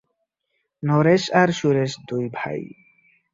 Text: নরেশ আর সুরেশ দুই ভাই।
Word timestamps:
নরেশ 0.83 1.23
আর 1.33 1.49
সুরেশ 1.51 1.91
দুই 2.09 2.25
ভাই। 2.33 2.61